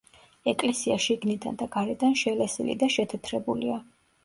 ეკლესია 0.51 0.95
შიგნიდან 1.07 1.59
და 1.59 1.69
გარედან 1.77 2.17
შელესილი 2.23 2.79
და 2.87 2.91
შეთეთრებულია. 2.99 3.81